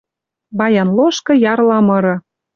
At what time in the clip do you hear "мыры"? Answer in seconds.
1.87-2.15